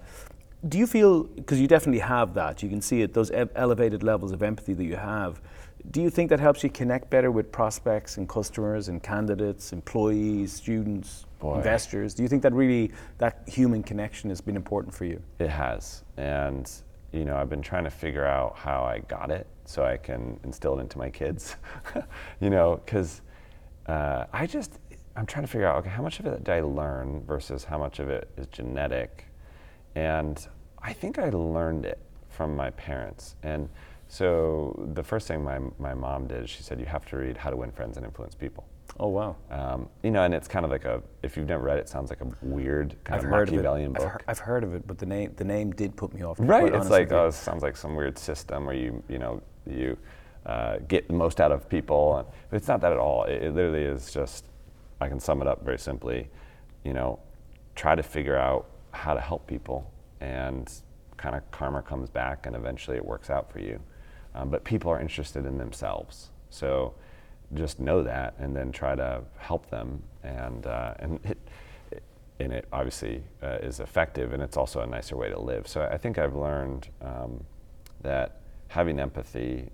do 0.68 0.78
you 0.78 0.86
feel 0.86 1.24
because 1.24 1.60
you 1.60 1.66
definitely 1.66 2.00
have 2.00 2.34
that? 2.34 2.62
You 2.62 2.68
can 2.68 2.80
see 2.80 3.02
it 3.02 3.12
those 3.14 3.30
e- 3.30 3.50
elevated 3.56 4.02
levels 4.02 4.32
of 4.32 4.42
empathy 4.42 4.74
that 4.74 4.84
you 4.84 4.96
have. 4.96 5.40
Do 5.90 6.00
you 6.00 6.10
think 6.10 6.30
that 6.30 6.38
helps 6.38 6.62
you 6.62 6.70
connect 6.70 7.10
better 7.10 7.30
with 7.30 7.50
prospects 7.50 8.16
and 8.16 8.28
customers 8.28 8.88
and 8.88 9.02
candidates, 9.02 9.72
employees, 9.72 10.52
students, 10.52 11.26
Boy. 11.40 11.56
investors? 11.56 12.14
Do 12.14 12.22
you 12.22 12.28
think 12.28 12.42
that 12.42 12.52
really 12.52 12.92
that 13.18 13.42
human 13.46 13.82
connection 13.82 14.30
has 14.30 14.40
been 14.40 14.56
important 14.56 14.94
for 14.94 15.04
you? 15.04 15.20
It 15.38 15.50
has. 15.50 16.04
And, 16.16 16.70
you 17.10 17.24
know, 17.24 17.36
I've 17.36 17.50
been 17.50 17.62
trying 17.62 17.84
to 17.84 17.90
figure 17.90 18.24
out 18.24 18.56
how 18.56 18.84
I 18.84 19.00
got 19.00 19.30
it 19.30 19.46
so 19.64 19.84
I 19.84 19.96
can 19.96 20.38
instill 20.44 20.78
it 20.78 20.82
into 20.82 20.98
my 20.98 21.10
kids, 21.10 21.56
you 22.40 22.50
know, 22.50 22.80
because 22.84 23.20
uh, 23.86 24.26
I 24.32 24.46
just, 24.46 24.78
I'm 25.16 25.26
trying 25.26 25.44
to 25.44 25.50
figure 25.50 25.66
out, 25.66 25.78
okay, 25.78 25.90
how 25.90 26.02
much 26.02 26.20
of 26.20 26.26
it 26.26 26.44
did 26.44 26.54
I 26.54 26.60
learn 26.60 27.24
versus 27.26 27.64
how 27.64 27.78
much 27.78 27.98
of 27.98 28.08
it 28.08 28.30
is 28.36 28.46
genetic? 28.46 29.26
And 29.96 30.46
I 30.80 30.92
think 30.92 31.18
I 31.18 31.28
learned 31.30 31.86
it 31.86 31.98
from 32.28 32.56
my 32.56 32.70
parents. 32.70 33.36
And 33.42 33.68
so 34.12 34.88
the 34.92 35.02
first 35.02 35.26
thing 35.26 35.42
my, 35.42 35.58
my 35.78 35.94
mom 35.94 36.26
did, 36.26 36.46
she 36.46 36.62
said, 36.62 36.78
you 36.78 36.84
have 36.84 37.06
to 37.06 37.16
read 37.16 37.38
How 37.38 37.48
to 37.48 37.56
Win 37.56 37.72
Friends 37.72 37.96
and 37.96 38.04
Influence 38.04 38.34
People. 38.34 38.66
Oh 39.00 39.08
wow! 39.08 39.36
Um, 39.50 39.88
you 40.02 40.10
know, 40.10 40.22
and 40.22 40.34
it's 40.34 40.46
kind 40.46 40.66
of 40.66 40.70
like 40.70 40.84
a, 40.84 41.02
if 41.22 41.34
you've 41.34 41.48
never 41.48 41.64
read 41.64 41.78
it, 41.78 41.82
it 41.82 41.88
sounds 41.88 42.10
like 42.10 42.20
a 42.20 42.30
weird 42.42 42.94
kind 43.04 43.20
I've 43.20 43.24
of 43.24 43.30
heard 43.30 43.48
of 43.48 43.54
it. 43.54 43.56
Machiavellian 43.56 43.96
I've, 43.96 44.02
book. 44.02 44.12
heard, 44.12 44.24
I've 44.28 44.38
heard 44.38 44.64
of 44.64 44.74
it, 44.74 44.86
but 44.86 44.98
the 44.98 45.06
name 45.06 45.32
the 45.36 45.44
name 45.44 45.72
did 45.72 45.96
put 45.96 46.12
me 46.12 46.22
off. 46.22 46.36
Right. 46.38 46.74
It's 46.74 46.90
like, 46.90 47.10
oh, 47.10 47.28
it 47.28 47.32
sounds 47.32 47.62
like 47.62 47.74
some 47.74 47.96
weird 47.96 48.18
system 48.18 48.66
where 48.66 48.74
you, 48.74 49.02
you 49.08 49.18
know, 49.18 49.40
you 49.66 49.96
uh, 50.44 50.76
get 50.88 51.08
the 51.08 51.14
most 51.14 51.40
out 51.40 51.52
of 51.52 51.70
people. 51.70 52.28
But 52.50 52.56
it's 52.58 52.68
not 52.68 52.82
that 52.82 52.92
at 52.92 52.98
all. 52.98 53.24
It, 53.24 53.42
it 53.42 53.54
literally 53.54 53.84
is 53.84 54.12
just, 54.12 54.44
I 55.00 55.08
can 55.08 55.20
sum 55.20 55.40
it 55.40 55.48
up 55.48 55.64
very 55.64 55.78
simply, 55.78 56.28
you 56.84 56.92
know, 56.92 57.18
try 57.74 57.94
to 57.94 58.02
figure 58.02 58.36
out 58.36 58.66
how 58.90 59.14
to 59.14 59.20
help 59.22 59.46
people 59.46 59.90
and 60.20 60.70
kind 61.16 61.34
of 61.34 61.50
karma 61.50 61.80
comes 61.80 62.10
back 62.10 62.44
and 62.44 62.54
eventually 62.54 62.98
it 62.98 63.04
works 63.04 63.30
out 63.30 63.50
for 63.50 63.60
you. 63.60 63.80
Um, 64.34 64.48
but 64.48 64.64
people 64.64 64.90
are 64.90 65.00
interested 65.00 65.46
in 65.46 65.58
themselves. 65.58 66.30
So 66.50 66.94
just 67.54 67.80
know 67.80 68.02
that 68.02 68.34
and 68.38 68.56
then 68.56 68.72
try 68.72 68.94
to 68.94 69.22
help 69.38 69.68
them. 69.68 70.02
And, 70.22 70.66
uh, 70.66 70.94
and 70.98 71.20
it, 71.24 71.38
and 72.40 72.52
it 72.52 72.66
obviously 72.72 73.22
uh, 73.42 73.58
is 73.62 73.80
effective, 73.80 74.32
and 74.32 74.42
it's 74.42 74.56
also 74.56 74.80
a 74.80 74.86
nicer 74.86 75.16
way 75.16 75.28
to 75.28 75.38
live. 75.38 75.68
So 75.68 75.82
I 75.82 75.96
think 75.96 76.18
I've 76.18 76.34
learned 76.34 76.88
um, 77.00 77.44
that 78.02 78.40
having 78.68 78.98
empathy, 78.98 79.68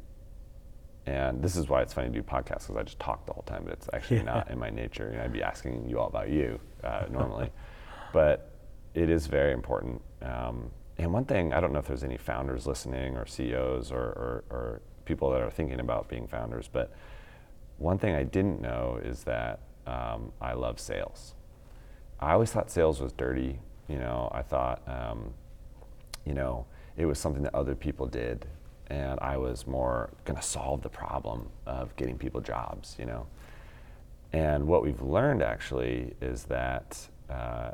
and 1.07 1.43
this 1.43 1.57
is 1.57 1.69
why 1.69 1.83
it's 1.83 1.93
funny 1.93 2.09
to 2.09 2.13
do 2.13 2.23
podcasts 2.23 2.67
because 2.67 2.77
I 2.77 2.83
just 2.83 2.99
talk 2.99 3.25
the 3.27 3.33
whole 3.33 3.45
time, 3.45 3.63
but 3.65 3.73
it's 3.73 3.89
actually 3.93 4.19
yeah. 4.19 4.25
not 4.25 4.51
in 4.51 4.59
my 4.59 4.71
nature. 4.71 5.11
You 5.11 5.19
know, 5.19 5.25
I'd 5.25 5.33
be 5.33 5.43
asking 5.43 5.89
you 5.89 5.99
all 5.99 6.09
about 6.09 6.29
you 6.29 6.61
uh, 6.85 7.05
normally, 7.11 7.51
but 8.13 8.51
it 8.95 9.09
is 9.09 9.27
very 9.27 9.53
important. 9.53 10.03
Um, 10.21 10.71
and 10.99 11.13
one 11.13 11.25
thing, 11.25 11.53
I 11.53 11.61
don't 11.61 11.73
know 11.73 11.79
if 11.79 11.87
there's 11.87 12.05
any 12.05 12.17
founders 12.17 12.67
listening 12.67 13.17
or 13.17 13.25
CEOs 13.25 13.93
or, 13.93 13.99
or, 13.99 14.45
or 14.51 14.81
people 15.05 15.31
that 15.31 15.41
are 15.41 15.51
thinking 15.51 15.79
about 15.79 16.09
being 16.09 16.27
founders, 16.27 16.69
but 16.71 16.93
one 17.79 17.99
thing 17.99 18.15
I 18.15 18.25
didn't 18.25 18.61
know 18.61 19.01
is 19.03 19.23
that 19.25 19.61
um, 19.87 20.33
I 20.41 20.53
love 20.55 20.81
sales. 20.81 21.35
I 22.21 22.33
always 22.33 22.51
thought 22.51 22.71
sales 22.71 23.01
was 23.01 23.13
dirty. 23.13 23.61
You 23.89 23.99
know, 23.99 24.29
I 24.35 24.43
thought, 24.43 24.83
um, 24.89 25.33
you 26.27 26.35
know, 26.35 26.67
it 26.97 27.07
was 27.07 27.19
something 27.19 27.45
that 27.45 27.55
other 27.55 27.77
people 27.77 28.07
did, 28.07 28.47
and 28.89 29.21
I 29.21 29.37
was 29.37 29.67
more 29.67 30.11
going 30.25 30.37
to 30.37 30.43
solve 30.43 30.83
the 30.83 30.89
problem 30.89 31.49
of 31.65 31.95
getting 31.95 32.19
people 32.19 32.41
jobs. 32.41 32.97
You 32.99 33.07
know, 33.07 33.27
and 34.33 34.67
what 34.67 34.83
we've 34.83 35.01
learned 35.01 35.43
actually 35.43 36.15
is 36.21 36.43
that 36.45 37.09
uh, 37.31 37.71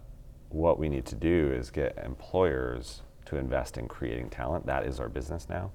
what 0.50 0.78
we 0.78 0.90
need 0.90 1.06
to 1.06 1.14
do 1.14 1.52
is 1.52 1.70
get 1.70 1.96
employers 2.04 3.00
to 3.26 3.36
invest 3.36 3.78
in 3.78 3.88
creating 3.88 4.30
talent. 4.30 4.66
That 4.66 4.86
is 4.86 5.00
our 5.00 5.08
business 5.08 5.48
now. 5.48 5.70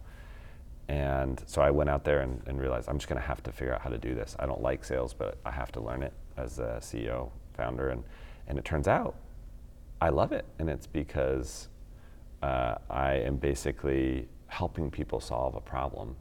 And 0.90 1.42
so 1.46 1.62
I 1.62 1.70
went 1.70 1.90
out 1.90 2.04
there 2.04 2.22
and, 2.22 2.42
and 2.48 2.60
realized 2.60 2.90
I'm 2.90 2.98
just 2.98 3.08
going 3.08 3.22
to 3.22 3.28
have 3.28 3.44
to 3.44 3.52
figure 3.52 3.74
out 3.74 3.82
how 3.82 3.92
to 3.92 3.98
do 3.98 4.16
this. 4.16 4.36
I 4.40 4.48
don't 4.48 4.62
like 4.62 4.84
sales, 4.84 5.14
but 5.14 5.38
I 5.46 5.52
have 5.52 5.72
to 5.74 5.80
learn 5.80 6.02
it 6.02 6.14
as 6.36 6.58
a 6.58 6.80
CEO, 6.82 7.30
founder. 7.54 7.90
And, 7.90 8.04
and 8.48 8.58
it 8.58 8.66
turns 8.66 8.88
out 8.88 9.16
I 10.02 10.10
love 10.10 10.32
it. 10.32 10.46
And 10.58 10.70
it's 10.70 10.88
because 10.88 11.68
uh, 12.42 12.76
I 12.90 13.14
am 13.16 13.36
basically 13.36 14.28
helping 14.48 14.90
people 14.90 15.20
solve 15.20 15.56
a 15.56 15.62
problem. 15.62 16.16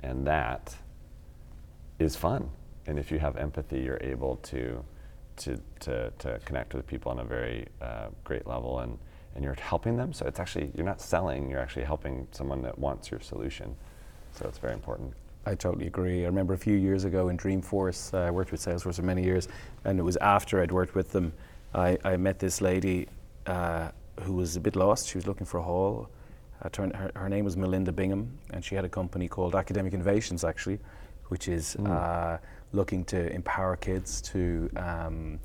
And 0.00 0.24
that 0.26 0.76
is 1.98 2.14
fun. 2.14 2.50
And 2.86 2.98
if 2.98 3.10
you 3.10 3.18
have 3.18 3.36
empathy, 3.36 3.80
you're 3.80 4.00
able 4.02 4.36
to, 4.36 4.84
to, 5.38 5.58
to, 5.80 6.12
to 6.18 6.38
connect 6.44 6.74
with 6.74 6.86
people 6.86 7.10
on 7.10 7.18
a 7.18 7.24
very 7.24 7.66
uh, 7.80 8.08
great 8.22 8.46
level. 8.46 8.80
And, 8.80 8.98
and 9.34 9.44
you're 9.44 9.54
helping 9.54 9.96
them. 9.96 10.12
So 10.12 10.26
it's 10.26 10.38
actually, 10.38 10.70
you're 10.74 10.86
not 10.86 11.00
selling, 11.00 11.50
you're 11.50 11.60
actually 11.60 11.84
helping 11.84 12.26
someone 12.30 12.62
that 12.62 12.78
wants 12.78 13.10
your 13.10 13.20
solution. 13.20 13.74
So 14.32 14.46
it's 14.48 14.58
very 14.58 14.74
important. 14.74 15.12
I 15.46 15.54
totally 15.54 15.86
agree. 15.86 16.22
I 16.22 16.26
remember 16.26 16.54
a 16.54 16.58
few 16.58 16.76
years 16.76 17.04
ago 17.04 17.28
in 17.28 17.36
Dreamforce, 17.36 18.14
uh, 18.14 18.28
I 18.28 18.30
worked 18.30 18.50
with 18.50 18.64
Salesforce 18.64 18.96
for 18.96 19.02
many 19.02 19.22
years, 19.22 19.48
and 19.84 19.98
it 19.98 20.02
was 20.02 20.16
after 20.16 20.62
I'd 20.62 20.72
worked 20.72 20.94
with 20.94 21.12
them, 21.12 21.32
I, 21.74 21.98
I 22.04 22.16
met 22.16 22.38
this 22.38 22.60
lady 22.60 23.08
uh, 23.46 23.90
who 24.22 24.34
was 24.34 24.56
a 24.56 24.60
bit 24.60 24.76
lost. 24.76 25.08
She 25.08 25.18
was 25.18 25.26
looking 25.26 25.46
for 25.46 25.58
a 25.58 25.62
hall. 25.62 26.08
Turned, 26.72 26.96
her, 26.96 27.10
her, 27.14 27.28
name 27.28 27.44
was 27.44 27.58
Melinda 27.58 27.92
Bingham, 27.92 28.38
and 28.50 28.64
she 28.64 28.74
had 28.74 28.86
a 28.86 28.88
company 28.88 29.28
called 29.28 29.54
Academic 29.54 29.92
Innovations, 29.92 30.44
actually, 30.44 30.78
which 31.28 31.46
is 31.46 31.76
mm. 31.78 31.90
uh, 31.90 32.38
looking 32.72 33.04
to 33.06 33.30
empower 33.34 33.76
kids 33.76 34.22
to 34.22 34.70
um, 34.76 35.38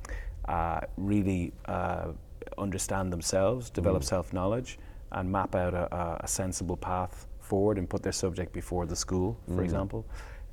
uh, 0.48 0.80
really 0.96 1.52
uh, 1.66 2.12
understand 2.58 3.12
themselves, 3.12 3.70
develop 3.70 4.02
mm. 4.02 4.06
self 4.06 4.32
knowledge, 4.32 4.78
and 5.12 5.30
map 5.30 5.54
out 5.54 5.74
a, 5.74 6.18
a, 6.22 6.28
sensible 6.28 6.76
path 6.76 7.26
forward 7.40 7.78
and 7.78 7.88
put 7.88 8.02
their 8.02 8.12
subject 8.12 8.52
before 8.52 8.86
the 8.86 8.96
school, 8.96 9.36
for 9.48 9.54
mm. 9.54 9.64
example. 9.64 10.06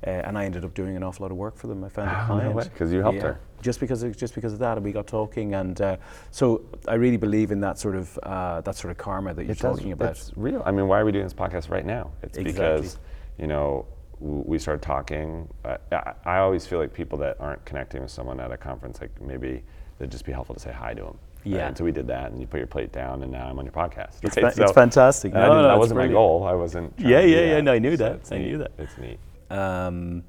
Uh, 0.06 0.10
and 0.10 0.38
I 0.38 0.44
ended 0.44 0.64
up 0.64 0.74
doing 0.74 0.96
an 0.96 1.02
awful 1.02 1.24
lot 1.24 1.32
of 1.32 1.36
work 1.36 1.56
for 1.56 1.66
them. 1.66 1.82
I 1.82 1.88
found 1.88 2.10
a 2.10 2.26
client 2.26 2.72
because 2.72 2.92
you 2.92 3.00
helped 3.00 3.16
yeah, 3.16 3.22
her. 3.22 3.40
Just 3.60 3.80
because 3.80 4.04
of, 4.04 4.16
just 4.16 4.34
because 4.34 4.52
of 4.52 4.60
that, 4.60 4.76
and 4.76 4.84
we 4.84 4.92
got 4.92 5.08
talking, 5.08 5.54
and 5.54 5.80
uh, 5.80 5.96
so 6.30 6.62
I 6.86 6.94
really 6.94 7.16
believe 7.16 7.50
in 7.50 7.58
that 7.60 7.80
sort 7.80 7.96
of 7.96 8.16
uh, 8.22 8.60
that 8.60 8.76
sort 8.76 8.92
of 8.92 8.98
karma 8.98 9.34
that 9.34 9.42
you're 9.42 9.52
it 9.52 9.58
talking 9.58 9.88
does, 9.88 9.92
about. 9.92 10.10
It's 10.10 10.32
real. 10.36 10.62
I 10.64 10.70
mean, 10.70 10.86
why 10.86 11.00
are 11.00 11.04
we 11.04 11.10
doing 11.10 11.24
this 11.24 11.34
podcast 11.34 11.68
right 11.68 11.84
now? 11.84 12.12
It's 12.22 12.38
exactly. 12.38 12.52
because 12.52 12.98
you 13.38 13.48
know 13.48 13.86
we 14.20 14.58
started 14.58 14.82
talking. 14.82 15.48
I, 15.64 16.12
I 16.24 16.38
always 16.38 16.64
feel 16.64 16.78
like 16.78 16.92
people 16.92 17.18
that 17.18 17.36
aren't 17.40 17.64
connecting 17.64 18.02
with 18.02 18.12
someone 18.12 18.38
at 18.38 18.52
a 18.52 18.56
conference, 18.56 19.00
like 19.00 19.20
maybe 19.20 19.64
it'd 19.98 20.12
just 20.12 20.24
be 20.24 20.32
helpful 20.32 20.54
to 20.54 20.60
say 20.60 20.72
hi 20.72 20.94
to 20.94 21.02
them. 21.02 21.18
Yeah. 21.48 21.58
Right? 21.58 21.68
And 21.68 21.78
so 21.78 21.84
we 21.84 21.92
did 21.92 22.06
that, 22.08 22.30
and 22.30 22.40
you 22.40 22.46
put 22.46 22.58
your 22.58 22.66
plate 22.66 22.92
down, 22.92 23.22
and 23.22 23.32
now 23.32 23.48
I'm 23.48 23.58
on 23.58 23.64
your 23.64 23.72
podcast. 23.72 24.16
It's, 24.22 24.34
fa- 24.34 24.52
so 24.52 24.64
it's 24.64 24.72
fantastic. 24.72 25.32
No, 25.32 25.48
no, 25.48 25.62
that 25.62 25.78
wasn't 25.78 25.98
my 25.98 26.08
goal. 26.08 26.44
I 26.44 26.52
wasn't. 26.52 26.92
Yeah, 26.98 27.20
yeah, 27.20 27.44
yeah. 27.44 27.60
No, 27.60 27.72
I 27.72 27.78
knew 27.78 27.96
that. 27.96 28.30
I 28.30 28.38
knew 28.38 28.58
that. 28.58 28.72
It's 28.78 28.98
neat. 28.98 29.18
Um, 29.50 30.24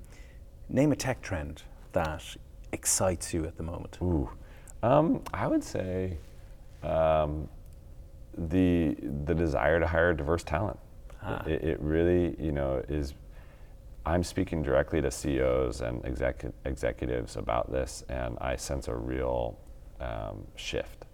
name 0.69 0.91
a 0.91 0.95
tech 0.95 1.21
trend 1.21 1.63
that 1.91 2.23
excites 2.71 3.33
you 3.33 3.45
at 3.45 3.57
the 3.57 3.63
moment. 3.63 3.97
Ooh, 4.01 4.29
um, 4.81 5.21
I 5.33 5.47
would 5.47 5.63
say 5.63 6.17
um, 6.83 7.49
the 8.37 8.95
the 9.25 9.35
desire 9.35 9.79
to 9.79 9.87
hire 9.87 10.13
diverse 10.13 10.43
talent. 10.43 10.79
Ah. 11.21 11.43
It, 11.45 11.63
it, 11.63 11.81
really, 11.81 12.35
you 12.39 12.53
know, 12.53 12.81
is. 12.87 13.13
I'm 14.05 14.23
speaking 14.23 14.63
directly 14.63 15.01
to 15.01 15.11
CEOs 15.11 15.81
and 15.81 16.03
exec- 16.05 16.53
executives 16.65 17.35
about 17.35 17.69
this, 17.69 18.05
and 18.07 18.37
I 18.39 18.55
sense 18.55 18.87
a 18.87 18.95
real 18.95 19.59
um, 19.99 20.47
shift, 20.55 21.05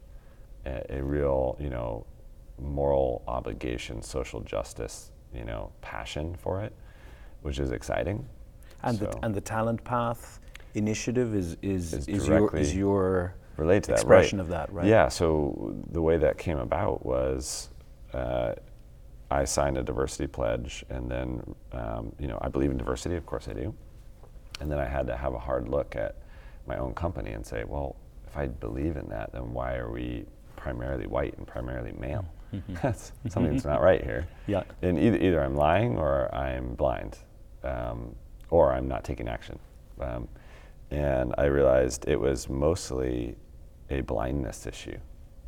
a, 0.66 0.98
a, 0.98 1.04
real, 1.04 1.58
you 1.60 1.70
know, 1.70 2.06
moral 2.60 3.24
obligation, 3.28 4.02
social 4.02 4.42
justice, 4.42 5.12
you 5.34 5.44
know, 5.44 5.72
passion 5.82 6.36
for 6.36 6.64
it, 6.64 6.74
which 7.42 7.60
is 7.60 7.72
exciting. 7.72 8.28
And 8.84 8.98
so 8.98 9.06
the 9.06 9.26
and 9.26 9.34
the 9.34 9.42
talent 9.42 9.84
path 9.84 10.40
initiative 10.74 11.36
is 11.36 11.58
is 11.62 11.94
is, 11.94 12.08
is 12.08 12.28
your 12.28 12.56
is 12.56 12.76
your 12.76 13.36
relate 13.58 13.84
to 13.84 13.92
that, 13.92 14.00
expression 14.00 14.40
right. 14.40 14.44
of 14.44 14.50
that, 14.50 14.72
right? 14.72 14.86
Yeah. 14.86 15.08
So 15.08 15.76
the 15.92 16.02
way 16.02 16.18
that 16.18 16.38
came 16.38 16.58
about 16.58 17.06
was. 17.06 17.70
Uh, 18.14 18.54
I 19.32 19.44
signed 19.44 19.78
a 19.78 19.84
diversity 19.84 20.28
pledge, 20.28 20.86
and 20.90 21.10
then, 21.10 21.56
um, 21.72 22.14
you 22.20 22.28
know, 22.28 22.38
I 22.42 22.48
believe 22.48 22.70
in 22.70 22.78
diversity, 22.78 23.16
of 23.16 23.26
course 23.26 23.48
I 23.48 23.54
do. 23.54 23.74
And 24.60 24.72
then 24.72 24.80
I 24.80 24.86
had 24.86 25.08
to 25.08 25.18
have 25.18 25.34
a 25.34 25.40
hard 25.40 25.68
look 25.68 25.96
at 25.96 26.16
my 26.68 26.78
own 26.78 26.94
company 26.94 27.32
and 27.32 27.46
say, 27.46 27.64
well, 27.66 27.96
if 28.28 28.38
I 28.38 28.48
believe 28.48 28.98
in 28.98 29.08
that, 29.10 29.32
then 29.34 29.52
why 29.52 29.76
are 29.76 29.92
we 29.92 30.26
primarily 30.56 31.08
white 31.08 31.38
and 31.38 31.48
primarily 31.48 31.94
male? 31.94 32.26
Mm-hmm. 32.54 32.76
That's 32.82 33.12
something 33.30 33.54
that's 33.54 33.66
not 33.66 33.82
right 33.82 34.04
here. 34.04 34.28
Yeah. 34.48 34.64
And 34.82 34.98
either, 34.98 35.18
either 35.18 35.44
I'm 35.44 35.56
lying 35.56 35.98
or 35.98 36.34
I'm 36.34 36.76
blind, 36.76 37.18
um, 37.64 38.16
or 38.50 38.72
I'm 38.72 38.88
not 38.88 39.04
taking 39.04 39.28
action. 39.28 39.60
Um, 40.00 40.28
and 40.92 41.34
I 41.38 41.46
realized 41.46 42.08
it 42.08 42.20
was 42.20 42.48
mostly 42.48 43.36
a 43.90 44.02
blindness 44.02 44.66
issue. 44.66 44.98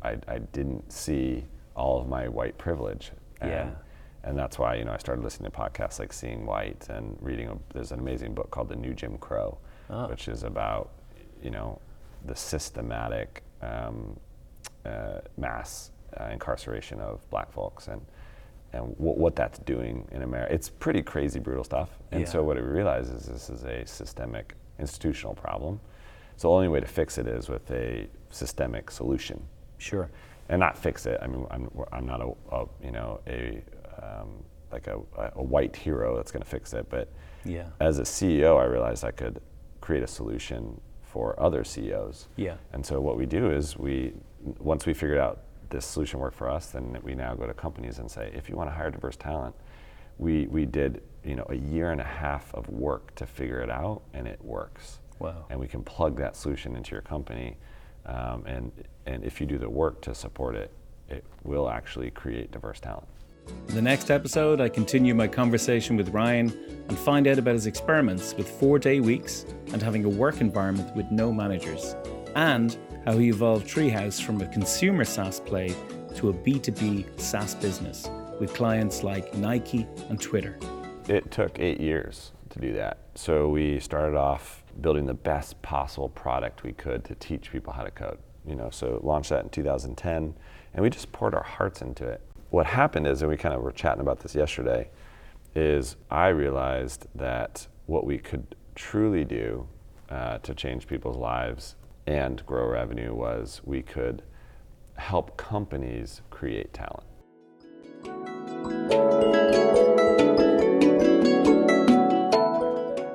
I, 0.02 0.18
I 0.26 0.38
didn't 0.38 0.92
see 0.92 1.44
all 1.74 2.00
of 2.00 2.08
my 2.08 2.28
white 2.28 2.58
privilege. 2.58 3.12
And, 3.40 3.50
yeah. 3.50 3.70
And 4.24 4.36
that's 4.36 4.58
why 4.58 4.74
you 4.74 4.84
know 4.84 4.92
I 4.92 4.98
started 4.98 5.22
listening 5.22 5.50
to 5.50 5.56
podcasts 5.56 5.98
like 5.98 6.12
Seeing 6.12 6.44
White 6.44 6.86
and 6.90 7.16
reading. 7.20 7.48
A, 7.48 7.56
there's 7.72 7.92
an 7.92 8.00
amazing 8.00 8.34
book 8.34 8.50
called 8.50 8.68
The 8.68 8.76
New 8.76 8.92
Jim 8.92 9.16
Crow, 9.18 9.58
oh. 9.88 10.08
which 10.08 10.28
is 10.28 10.42
about 10.42 10.90
you 11.42 11.50
know 11.50 11.80
the 12.26 12.34
systematic 12.34 13.42
um, 13.62 14.18
mass 15.36 15.90
uh, 16.18 16.28
incarceration 16.32 17.00
of 17.00 17.28
black 17.30 17.52
folks 17.52 17.88
and 17.88 18.00
and 18.72 18.82
w- 18.98 19.18
what 19.18 19.34
that's 19.34 19.58
doing 19.60 20.06
in 20.12 20.22
America. 20.22 20.52
It's 20.52 20.68
pretty 20.68 21.02
crazy, 21.02 21.38
brutal 21.38 21.64
stuff. 21.64 21.90
And 22.12 22.22
yeah. 22.22 22.26
so 22.26 22.42
what 22.42 22.56
we 22.56 22.62
realize 22.62 23.08
is 23.08 23.24
this 23.24 23.48
is 23.48 23.64
a 23.64 23.86
systemic 23.86 24.54
institutional 24.78 25.34
problem. 25.34 25.80
So 26.36 26.48
the 26.48 26.54
only 26.54 26.68
way 26.68 26.80
to 26.80 26.86
fix 26.86 27.18
it 27.18 27.26
is 27.26 27.48
with 27.48 27.70
a 27.70 28.06
systemic 28.30 28.90
solution. 28.90 29.42
Sure. 29.78 30.10
And 30.50 30.60
not 30.60 30.76
fix 30.76 31.06
it. 31.06 31.18
I 31.22 31.26
mean, 31.26 31.46
I'm, 31.50 31.70
I'm 31.92 32.06
not 32.06 32.20
a, 32.20 32.32
a 32.54 32.66
you 32.82 32.92
know 32.92 33.20
a 33.26 33.62
um, 34.02 34.28
like 34.70 34.86
a, 34.86 34.98
a 35.34 35.42
white 35.42 35.74
hero 35.74 36.16
that's 36.16 36.30
going 36.30 36.42
to 36.42 36.48
fix 36.48 36.72
it, 36.74 36.88
but 36.90 37.08
yeah. 37.44 37.68
as 37.80 37.98
a 37.98 38.02
CEO, 38.02 38.60
I 38.60 38.64
realized 38.64 39.04
I 39.04 39.10
could 39.10 39.40
create 39.80 40.02
a 40.02 40.06
solution 40.06 40.80
for 41.02 41.40
other 41.40 41.64
CEOs. 41.64 42.28
Yeah. 42.36 42.56
And 42.72 42.84
so 42.84 43.00
what 43.00 43.16
we 43.16 43.26
do 43.26 43.50
is 43.50 43.78
we, 43.78 44.12
once 44.58 44.86
we 44.86 44.94
figured 44.94 45.18
out 45.18 45.40
this 45.70 45.84
solution 45.84 46.18
worked 46.18 46.36
for 46.36 46.48
us, 46.48 46.66
then 46.70 46.98
we 47.02 47.14
now 47.14 47.34
go 47.34 47.46
to 47.46 47.54
companies 47.54 47.98
and 47.98 48.10
say, 48.10 48.30
if 48.34 48.48
you 48.48 48.56
want 48.56 48.70
to 48.70 48.74
hire 48.74 48.90
diverse 48.90 49.16
talent, 49.16 49.54
we, 50.18 50.46
we 50.46 50.64
did 50.64 51.02
you 51.24 51.34
know 51.34 51.46
a 51.50 51.54
year 51.54 51.90
and 51.90 52.00
a 52.00 52.04
half 52.04 52.54
of 52.54 52.68
work 52.68 53.14
to 53.16 53.26
figure 53.26 53.60
it 53.60 53.70
out, 53.70 54.02
and 54.14 54.26
it 54.26 54.42
works. 54.42 55.00
Wow. 55.18 55.46
And 55.50 55.58
we 55.58 55.68
can 55.68 55.82
plug 55.82 56.16
that 56.18 56.36
solution 56.36 56.76
into 56.76 56.92
your 56.92 57.02
company, 57.02 57.56
um, 58.06 58.44
and 58.46 58.72
and 59.06 59.24
if 59.24 59.40
you 59.40 59.46
do 59.46 59.58
the 59.58 59.68
work 59.68 60.00
to 60.02 60.14
support 60.14 60.54
it, 60.54 60.72
it 61.08 61.24
will 61.44 61.68
actually 61.68 62.10
create 62.10 62.50
diverse 62.50 62.80
talent. 62.80 63.08
In 63.68 63.74
the 63.74 63.82
next 63.82 64.10
episode, 64.10 64.60
I 64.60 64.68
continue 64.68 65.14
my 65.14 65.26
conversation 65.26 65.96
with 65.96 66.10
Ryan 66.10 66.50
and 66.88 66.98
find 66.98 67.26
out 67.26 67.38
about 67.38 67.54
his 67.54 67.66
experiments 67.66 68.34
with 68.36 68.48
four 68.48 68.78
day 68.78 69.00
weeks 69.00 69.46
and 69.72 69.82
having 69.82 70.04
a 70.04 70.08
work 70.08 70.40
environment 70.40 70.94
with 70.96 71.10
no 71.10 71.32
managers, 71.32 71.94
and 72.34 72.76
how 73.08 73.16
he 73.16 73.30
evolved 73.30 73.66
Treehouse 73.66 74.20
from 74.20 74.38
a 74.42 74.46
consumer 74.48 75.02
SaaS 75.02 75.40
play 75.40 75.74
to 76.14 76.28
a 76.28 76.32
B2B 76.34 77.18
SaaS 77.18 77.54
business 77.54 78.06
with 78.38 78.52
clients 78.52 79.02
like 79.02 79.32
Nike 79.32 79.86
and 80.10 80.20
Twitter. 80.20 80.58
It 81.08 81.30
took 81.30 81.58
eight 81.58 81.80
years 81.80 82.32
to 82.50 82.58
do 82.58 82.74
that. 82.74 82.98
So 83.14 83.48
we 83.48 83.80
started 83.80 84.14
off 84.14 84.62
building 84.82 85.06
the 85.06 85.14
best 85.14 85.62
possible 85.62 86.10
product 86.10 86.64
we 86.64 86.74
could 86.74 87.02
to 87.06 87.14
teach 87.14 87.50
people 87.50 87.72
how 87.72 87.82
to 87.82 87.90
code. 87.90 88.18
you 88.46 88.54
know, 88.54 88.68
so 88.68 89.00
launched 89.02 89.30
that 89.30 89.42
in 89.42 89.48
2010, 89.48 90.34
and 90.74 90.82
we 90.82 90.90
just 90.90 91.10
poured 91.10 91.34
our 91.34 91.42
hearts 91.42 91.80
into 91.80 92.06
it. 92.06 92.20
What 92.50 92.66
happened 92.66 93.06
is, 93.06 93.22
and 93.22 93.30
we 93.30 93.38
kind 93.38 93.54
of 93.54 93.62
were 93.62 93.72
chatting 93.72 94.02
about 94.02 94.20
this 94.20 94.34
yesterday, 94.34 94.90
is 95.54 95.96
I 96.10 96.28
realized 96.28 97.06
that 97.14 97.68
what 97.86 98.04
we 98.04 98.18
could 98.18 98.54
truly 98.74 99.24
do 99.24 99.66
uh, 100.10 100.36
to 100.40 100.52
change 100.52 100.86
people's 100.86 101.16
lives 101.16 101.74
and 102.08 102.44
grow 102.46 102.66
revenue 102.66 103.14
was 103.14 103.60
we 103.64 103.82
could 103.82 104.22
help 104.96 105.36
companies 105.36 106.22
create 106.30 106.72
talent. 106.72 107.04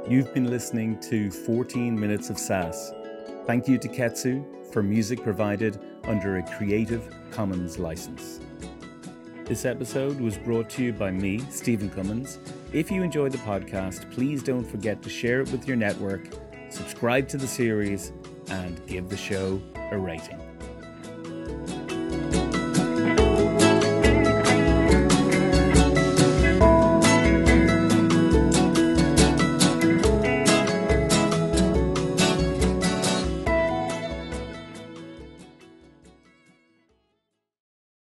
You've 0.08 0.32
been 0.36 0.48
listening 0.48 1.00
to 1.10 1.32
14 1.32 2.00
Minutes 2.00 2.30
of 2.30 2.38
SaaS. 2.38 2.94
Thank 3.48 3.68
you 3.68 3.80
to 3.80 3.88
Ketsa 3.88 4.46
for 4.72 4.84
music 4.84 5.24
provided 5.24 5.80
under 6.04 6.38
a 6.38 6.44
Creative 6.56 7.12
Commons 7.32 7.80
license. 7.80 8.40
This 9.46 9.66
episode 9.66 10.22
was 10.22 10.38
brought 10.38 10.70
to 10.72 10.84
you 10.84 10.94
by 10.94 11.10
me, 11.10 11.40
Stephen 11.50 11.90
Cummins. 11.90 12.38
If 12.72 12.92
you 12.92 13.02
enjoyed 13.02 13.32
the 13.32 13.40
podcast, 13.40 14.12
please 14.12 14.44
don't 14.44 14.64
forget 14.64 15.02
to 15.02 15.10
share 15.10 15.42
it 15.42 15.52
with 15.52 15.68
your 15.68 15.78
network, 15.78 16.28
subscribe 16.70 17.28
to 17.30 17.38
the 17.38 17.48
series, 17.48 18.14
and 18.50 18.86
give 18.88 19.10
the 19.10 19.18
show 19.18 19.62
a 19.92 19.98
rating. 19.98 20.43